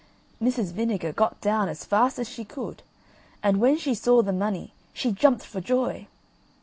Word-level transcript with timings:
Mrs. 0.41 0.71
Vinegar 0.71 1.11
got 1.13 1.39
down 1.41 1.69
as 1.69 1.85
fast 1.85 2.17
as 2.17 2.27
she 2.27 2.43
could, 2.43 2.81
and 3.43 3.57
when 3.61 3.77
she 3.77 3.93
saw 3.93 4.23
the 4.23 4.33
money 4.33 4.73
she 4.93 5.11
jumped 5.11 5.45
for 5.45 5.61
joy. 5.61 6.07